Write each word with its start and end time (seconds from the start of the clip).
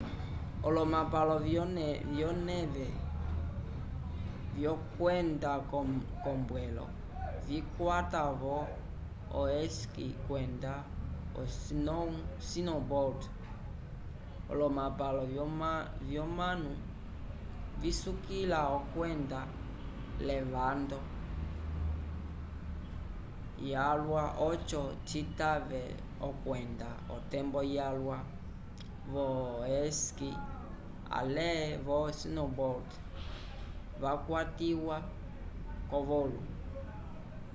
olomapalo 0.67 1.35
vyoneve 2.19 2.87
vyokwenda 4.55 5.51
k'ombwelo 6.23 6.85
vikwata-vo 7.47 8.55
o 9.39 9.39
esqui 9.63 10.05
kwenda 10.27 10.73
o 11.39 11.41
snowboard 12.51 13.19
olomapalo 14.51 15.21
vyomanu 16.11 16.71
visukila 17.81 18.59
okwenda 18.77 19.39
l'evando 20.27 20.99
yalwa 23.71 24.23
oco 24.49 24.81
citave 25.09 25.83
okwenda 26.27 26.89
otembo 27.15 27.59
yalwa 27.77 28.17
vo-esqui 29.11 30.31
ale 31.19 31.49
vo 31.85 31.97
snowboard 32.19 32.87
yakwatiwa 34.03 34.97
k'ovolu 35.89 36.41